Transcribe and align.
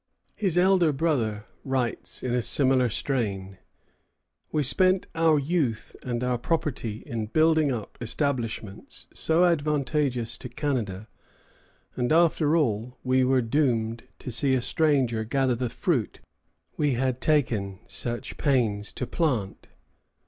1750._] 0.33 0.41
His 0.41 0.57
elder 0.57 0.91
brother 0.91 1.45
writes 1.63 2.23
in 2.23 2.33
a 2.33 2.41
similar 2.41 2.89
strain: 2.89 3.59
"We 4.51 4.63
spent 4.63 5.05
our 5.13 5.37
youth 5.37 5.95
and 6.01 6.23
our 6.23 6.39
property 6.39 7.03
in 7.05 7.27
building 7.27 7.71
up 7.71 7.99
establishments 8.01 9.05
so 9.13 9.45
advantageous 9.45 10.39
to 10.39 10.49
Canada; 10.49 11.07
and 11.95 12.11
after 12.11 12.57
all, 12.57 12.97
we 13.03 13.23
were 13.23 13.43
doomed 13.43 14.07
to 14.17 14.31
see 14.31 14.55
a 14.55 14.61
stranger 14.63 15.23
gather 15.23 15.53
the 15.53 15.69
fruit 15.69 16.19
we 16.77 16.93
had 16.93 17.21
taken 17.21 17.77
such 17.85 18.37
pains 18.37 18.91
to 18.93 19.05
plant." 19.05 19.67